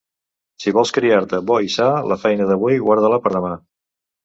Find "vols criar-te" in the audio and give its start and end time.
0.77-1.41